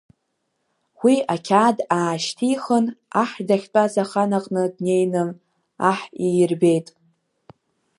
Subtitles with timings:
[1.03, 2.85] Уи ақьаад аашьҭихын,
[3.21, 5.23] Аҳ дахьтәаз ахан аҟны днеины,
[5.89, 6.87] Аҳ иирбеит.